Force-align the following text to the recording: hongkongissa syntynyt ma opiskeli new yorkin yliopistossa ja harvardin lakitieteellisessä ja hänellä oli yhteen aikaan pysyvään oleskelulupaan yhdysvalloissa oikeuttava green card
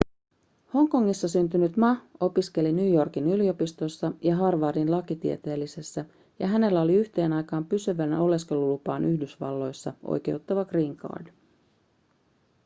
hongkongissa 0.73 1.27
syntynyt 1.27 1.77
ma 1.77 1.97
opiskeli 2.19 2.71
new 2.71 2.93
yorkin 2.93 3.27
yliopistossa 3.27 4.11
ja 4.21 4.35
harvardin 4.35 4.91
lakitieteellisessä 4.91 6.05
ja 6.39 6.47
hänellä 6.47 6.81
oli 6.81 6.95
yhteen 6.95 7.33
aikaan 7.33 7.65
pysyvään 7.65 8.13
oleskelulupaan 8.13 9.05
yhdysvalloissa 9.05 9.93
oikeuttava 10.03 10.65
green 10.65 10.95
card 10.97 11.27